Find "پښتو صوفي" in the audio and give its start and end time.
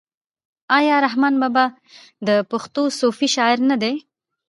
2.51-3.27